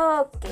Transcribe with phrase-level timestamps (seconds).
[0.00, 0.46] Ok,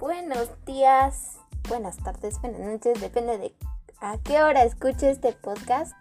[0.00, 1.36] buenos días,
[1.68, 3.54] buenas tardes, buenas noches, depende de
[4.00, 5.94] a qué hora escuche este podcast.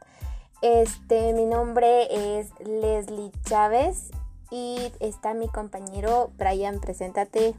[0.62, 4.10] Este, mi nombre es Leslie Chávez
[4.51, 7.55] y está mi compañero Brian, preséntate.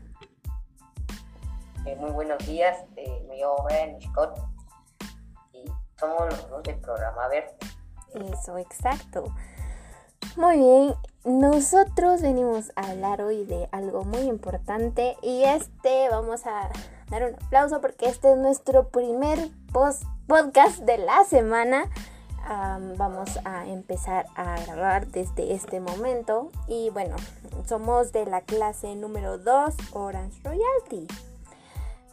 [1.85, 4.39] Eh, muy buenos días, eh, me llamo Brian Scott
[5.53, 5.71] y
[6.01, 7.55] somos los dos del programa Ver.
[8.15, 9.25] Eso, exacto.
[10.37, 10.95] Muy bien,
[11.27, 16.71] nosotros venimos a hablar hoy de algo muy importante y este vamos a
[17.11, 21.91] dar un aplauso porque este es nuestro primer post podcast de la semana.
[22.97, 27.17] vamos a empezar a grabar desde este momento y bueno,
[27.67, 31.09] somos de la clase número 2 Orange Royalty.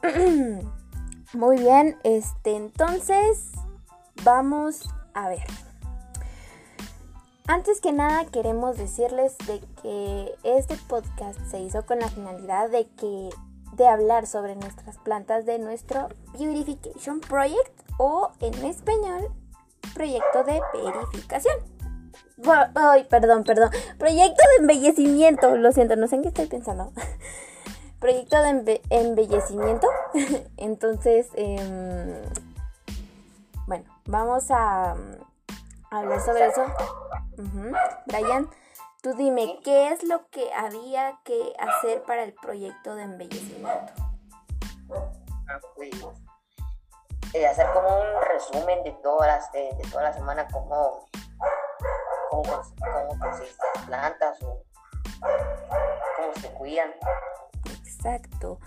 [1.33, 3.51] Muy bien, este entonces
[4.23, 5.72] vamos a ver.
[7.47, 12.87] Antes que nada queremos decirles de que este podcast se hizo con la finalidad de
[12.87, 13.29] que
[13.73, 19.27] de hablar sobre nuestras plantas de nuestro Beautification Project o en español
[19.93, 21.55] proyecto de verificación.
[22.75, 23.71] Ay, perdón, perdón.
[23.97, 25.57] Proyecto de embellecimiento.
[25.57, 26.93] Lo siento, no sé en qué estoy pensando.
[27.99, 29.87] proyecto de embellecimiento.
[30.57, 32.21] Entonces, em,
[33.67, 34.95] bueno, vamos a
[35.99, 36.65] hablar sobre eso.
[38.05, 38.49] Brian,
[39.01, 43.93] tú dime, ¿qué es lo que había que hacer para el proyecto de embellecimiento?
[45.47, 45.91] Ah, pues,
[47.33, 51.07] eh, hacer como un resumen de todas las, de, toda la semana, cómo,
[52.29, 52.43] cómo,
[52.79, 54.63] cómo las plantas o
[55.19, 56.91] cómo se cuidan.
[57.83, 58.59] Exacto.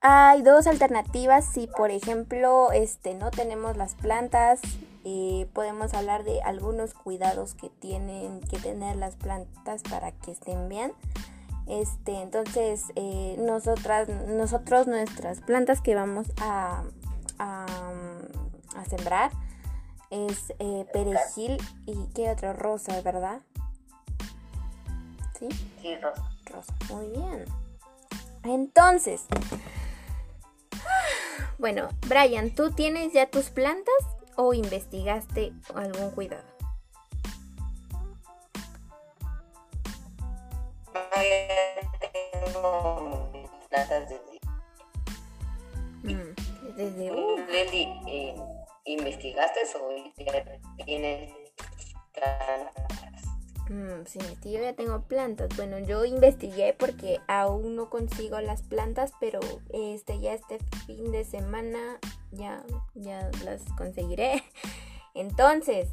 [0.00, 4.60] Hay dos alternativas si por ejemplo este no tenemos las plantas
[5.04, 10.68] eh, podemos hablar de algunos cuidados que tienen que tener las plantas para que estén
[10.68, 10.92] bien.
[11.66, 16.82] Este entonces eh, nosotras nosotros nuestras plantas que vamos a,
[17.38, 17.66] a,
[18.88, 19.30] sembrar
[20.10, 23.42] es eh, perejil y qué otro rosa verdad
[25.38, 25.48] sí
[25.82, 26.24] sí rosa.
[26.46, 27.44] Rosa muy bien.
[28.44, 29.26] Entonces
[31.58, 33.94] bueno, Brian, ¿tú tienes ya tus plantas
[34.40, 36.44] o investigaste algún cuidado?
[42.00, 43.30] tengo
[43.68, 44.40] plantas desde...
[46.04, 47.10] Mm, desde...
[47.10, 47.38] Uh.
[48.06, 48.36] Eh,
[48.84, 51.32] ¿investigaste o tienes
[53.68, 55.54] Mm, sí, yo ya tengo plantas.
[55.56, 59.40] Bueno, yo investigué porque aún no consigo las plantas, pero
[59.72, 61.98] este ya este fin de semana
[62.30, 62.62] ya,
[62.94, 64.42] ya las conseguiré.
[65.14, 65.88] Entonces,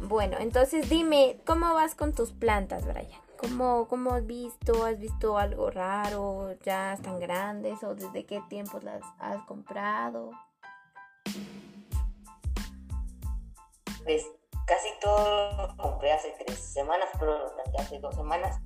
[0.00, 3.08] bueno, entonces dime, ¿cómo vas con tus plantas, Brian?
[3.38, 4.84] ¿Cómo, ¿Cómo, has visto?
[4.84, 6.54] ¿Has visto algo raro?
[6.64, 7.82] ¿Ya están grandes?
[7.82, 10.32] ¿O desde qué tiempo las has comprado?
[14.04, 14.26] Pues
[14.66, 18.60] casi todo lo compré hace tres semanas, pero lo planté hace dos semanas.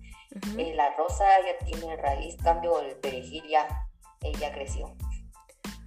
[0.59, 3.67] Eh, la rosa ya tiene raíz, cambio el perejil ya,
[4.23, 4.97] eh, ya creció.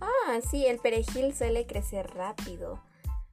[0.04, 2.82] Ah, sí, el perejil suele crecer rápido.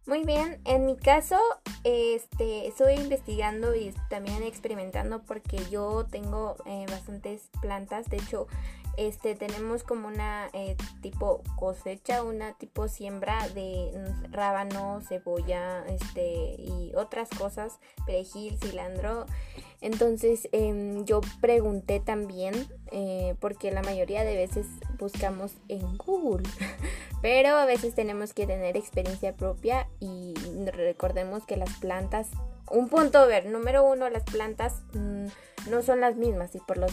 [0.07, 1.37] Muy bien, en mi caso,
[1.83, 8.09] este, estoy investigando y también experimentando porque yo tengo eh, bastantes plantas.
[8.09, 8.47] De hecho,
[8.97, 13.93] este, tenemos como una eh, tipo cosecha, una tipo siembra de
[14.31, 19.27] rábano, cebolla, este, y otras cosas, perejil, cilantro.
[19.81, 22.55] Entonces em, yo pregunté también,
[22.93, 24.67] eh, porque la mayoría de veces
[25.01, 26.49] buscamos en Google,
[27.23, 30.35] pero a veces tenemos que tener experiencia propia y
[30.73, 32.29] recordemos que las plantas,
[32.71, 34.83] un punto ver, número uno, las plantas...
[34.93, 35.27] Mm,
[35.69, 36.87] no son las mismas y por lo,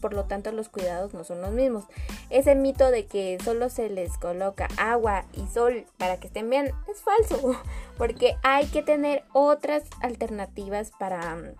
[0.00, 1.84] por lo tanto los cuidados no son los mismos.
[2.28, 6.72] Ese mito de que solo se les coloca agua y sol para que estén bien
[6.88, 7.56] es falso,
[7.98, 11.54] porque hay que tener otras alternativas para,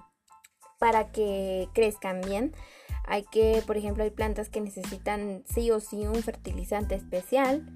[0.79, 2.55] para que crezcan bien.
[3.07, 7.67] Hay que, por ejemplo, hay plantas que necesitan sí o sí un fertilizante especial.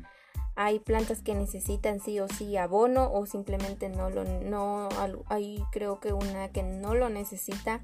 [0.57, 4.89] Hay plantas que necesitan sí o sí abono o simplemente no lo no
[5.29, 7.83] hay creo que una que no lo necesita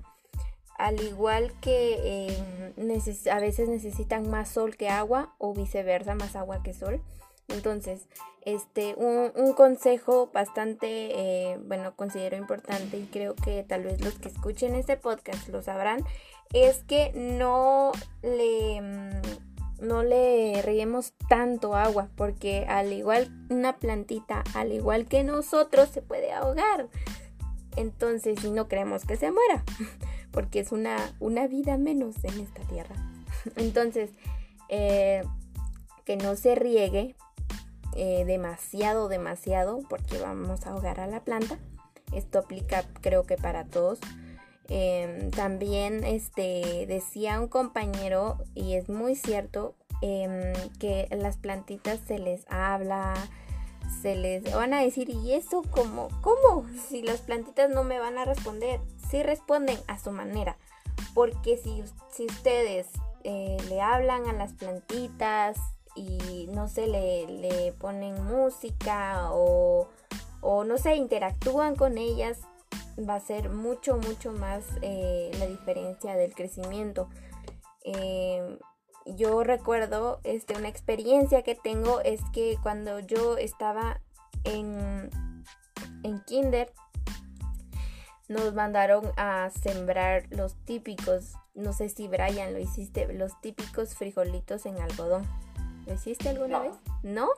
[0.81, 2.32] al igual que
[2.76, 3.00] em,
[3.31, 7.02] a veces necesitan más sol que agua o viceversa, más agua que sol.
[7.48, 8.06] Entonces,
[8.42, 10.88] este, un, consejo bastante,
[11.50, 15.60] eh, bueno, considero importante y creo que tal vez los que escuchen este podcast lo
[15.60, 16.02] sabrán,
[16.52, 17.93] es que no
[18.23, 25.25] le, mm, no le reguemos tanto agua, porque al igual una plantita, al igual que
[25.25, 26.88] nosotros, se puede ahogar.
[27.76, 29.64] Entonces, si no queremos que se muera.
[30.31, 32.94] porque es una, una vida menos en esta tierra.
[33.56, 34.11] Entonces,
[34.69, 35.23] eh,
[36.05, 37.17] que no se riegue
[37.94, 41.58] eh, demasiado, demasiado, porque vamos a ahogar a la planta.
[42.12, 43.99] Esto aplica creo que para todos.
[44.72, 52.20] Em, también este, decía un compañero, y es muy cierto, em, que las plantitas se
[52.20, 53.14] les habla,
[54.00, 56.06] se les van a decir, ¿y eso cómo?
[56.22, 56.64] ¿Cómo?
[56.88, 58.81] Si las plantitas no me van a responder,
[59.11, 60.56] sí responden a su manera.
[61.14, 61.82] Porque si,
[62.12, 62.87] si ustedes
[63.25, 65.58] eh, le hablan a las plantitas
[65.96, 69.88] y no sé, le, le ponen música o,
[70.40, 72.38] o, no sé, interactúan con ellas,
[73.08, 77.08] va a ser mucho, mucho más eh, la diferencia del crecimiento.
[77.85, 78.58] Eh,
[79.06, 84.00] yo recuerdo este, una experiencia que tengo es que cuando yo estaba
[84.44, 85.11] en,
[86.02, 86.73] en kinder,
[88.29, 94.67] nos mandaron a sembrar los típicos, no sé si Brian lo hiciste, los típicos frijolitos
[94.67, 95.26] en algodón.
[95.87, 96.73] ¿Lo hiciste alguna vez?
[97.02, 97.31] ¿No?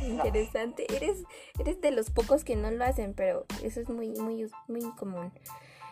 [0.00, 0.86] Interesante.
[0.94, 1.24] Eres,
[1.58, 5.32] eres de los pocos que no lo hacen, pero eso es muy, muy, muy común.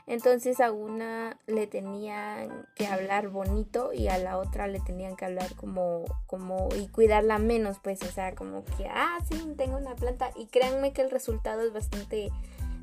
[0.06, 5.24] Entonces a una le tenían que hablar bonito y a la otra le tenían que
[5.24, 9.96] hablar como, como, y cuidarla menos, pues, o sea, como que, ah, sí, tengo una
[9.96, 10.30] planta.
[10.36, 12.30] Y créanme que el resultado es bastante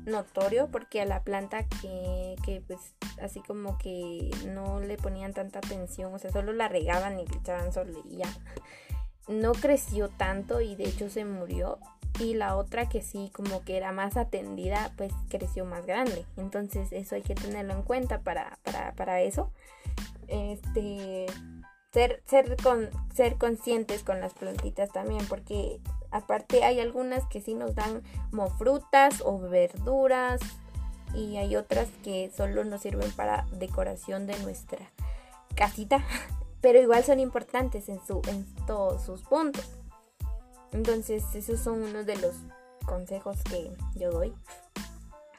[0.04, 5.60] notorio porque a la planta que, que pues así como que no le ponían tanta
[5.60, 8.28] atención, o sea, solo la regaban y le echaban sol y ya.
[9.28, 11.78] No creció tanto y de hecho se murió
[12.20, 16.24] y la otra que sí como que era más atendida pues creció más grande.
[16.36, 18.58] Entonces eso hay que tenerlo en cuenta para,
[18.96, 19.50] para, eso.
[20.28, 21.26] Este
[21.92, 25.80] ser, ser, con, ser conscientes con las plantitas también porque
[26.10, 30.40] aparte hay algunas que sí nos dan como frutas o verduras
[31.14, 34.78] y hay otras que solo nos sirven para decoración de nuestra
[35.54, 36.04] casita
[36.64, 39.68] pero igual son importantes en, su, en todos sus puntos
[40.74, 42.34] entonces, esos son unos de los
[42.84, 44.34] consejos que yo doy.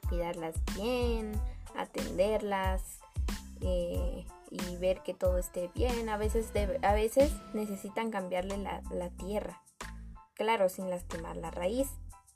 [0.07, 1.33] Cuidarlas bien,
[1.75, 2.99] atenderlas
[3.59, 6.07] eh, y ver que todo esté bien.
[6.07, 6.51] A veces,
[6.81, 9.61] a veces necesitan cambiarle la, la, tierra.
[10.35, 11.89] Claro, sin lastimar la raíz.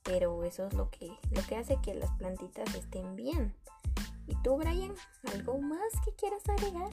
[0.03, 3.55] Pero eso es lo que, lo que hace que las plantitas estén bien.
[4.27, 4.93] ¿Y tú, Brian?
[5.33, 6.89] ¿Algo más que quieras agregar?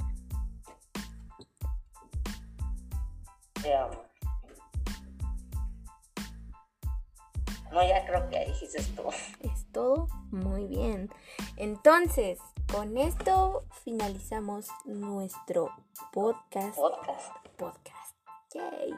[7.73, 9.11] No, ya creo que ahí dijiste todo.
[9.41, 11.11] Es todo muy bien.
[11.57, 12.39] Entonces,
[12.73, 15.71] con esto finalizamos nuestro
[16.13, 16.77] podcast.
[16.77, 17.33] Podcast.
[17.57, 18.17] Podcast.
[18.55, 18.95] Yay.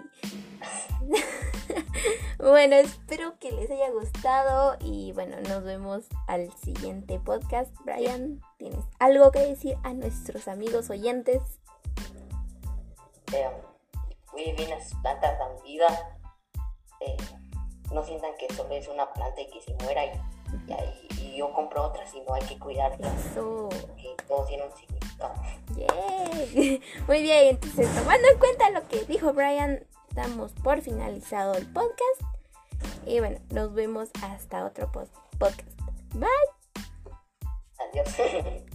[2.39, 7.75] bueno, espero que les haya gustado y bueno, nos vemos al siguiente podcast.
[7.85, 11.43] Brian, ¿tienes algo que decir a nuestros amigos oyentes?
[13.33, 13.51] Eh,
[14.39, 16.19] muy bien, las plantas dan vida.
[17.01, 17.17] Eh,
[17.93, 20.13] no sientan que solo es una planta y que se muera y,
[21.21, 23.15] y, yo compro otra, sino hay que cuidarla.
[23.15, 23.69] Eso.
[23.97, 25.35] Que todo tiene un significado.
[27.07, 32.23] Muy bien, entonces tomando en cuenta lo que dijo Brian, damos por finalizado el podcast.
[33.07, 35.81] Y bueno, nos vemos hasta otro podcast.
[36.15, 36.29] Bye.
[37.79, 38.63] Adiós.